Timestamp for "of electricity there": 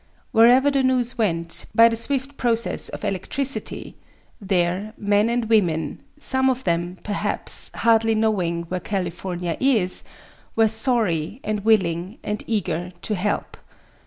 2.89-4.93